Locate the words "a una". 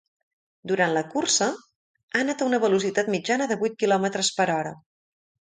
2.41-2.61